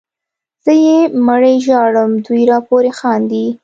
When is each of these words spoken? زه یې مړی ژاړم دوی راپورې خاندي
زه 0.63 0.73
یې 0.85 0.97
مړی 1.27 1.55
ژاړم 1.65 2.11
دوی 2.25 2.41
راپورې 2.51 2.91
خاندي 2.99 3.45